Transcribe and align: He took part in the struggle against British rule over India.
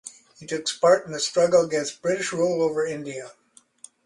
He 0.39 0.47
took 0.47 0.65
part 0.81 1.05
in 1.05 1.11
the 1.11 1.19
struggle 1.19 1.61
against 1.63 2.01
British 2.01 2.33
rule 2.33 2.63
over 2.63 2.87
India. 2.87 3.33